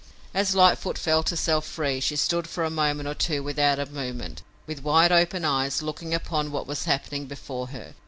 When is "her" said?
7.67-7.93